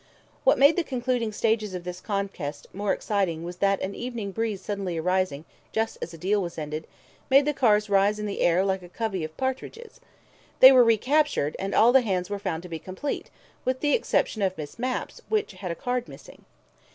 What 0.43 0.57
made 0.57 0.77
the 0.77 0.83
concluding 0.83 1.31
stages 1.31 1.75
of 1.75 1.83
this 1.83 2.01
contest 2.01 2.65
the 2.71 2.75
more 2.79 2.91
exciting 2.91 3.43
was 3.43 3.57
that 3.57 3.79
an 3.83 3.93
evening 3.93 4.31
breeze 4.31 4.59
suddenly 4.59 4.97
arising 4.97 5.45
just 5.71 5.99
as 6.01 6.11
a 6.11 6.17
deal 6.17 6.41
was 6.41 6.57
ended, 6.57 6.87
made 7.29 7.45
the 7.45 7.53
cards 7.53 7.87
rise 7.87 8.17
in 8.17 8.25
the 8.25 8.41
air 8.41 8.65
like 8.65 8.81
a 8.81 8.89
covey 8.89 9.23
of 9.23 9.37
partridges. 9.37 9.99
They 10.59 10.71
were 10.71 10.83
recaptured, 10.83 11.55
and 11.59 11.75
all 11.75 11.91
the 11.91 12.01
hands 12.01 12.31
were 12.31 12.39
found 12.39 12.63
to 12.63 12.67
be 12.69 12.79
complete 12.79 13.29
with 13.63 13.81
the 13.81 13.93
exception 13.93 14.41
of 14.41 14.57
Miss 14.57 14.79
Mapp's, 14.79 15.21
which 15.29 15.51
had 15.53 15.69
a 15.69 15.75
card 15.75 16.07
missing. 16.07 16.45